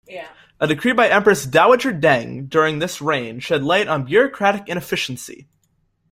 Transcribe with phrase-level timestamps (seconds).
[0.59, 5.47] A decree by Empress Dowager Deng during this reign shed light on bureaucratic inefficiency.